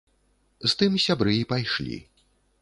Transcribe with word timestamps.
З 0.65 0.71
тым 0.79 0.97
сябры 1.05 1.37
і 1.43 1.45
пайшлі. 1.53 1.99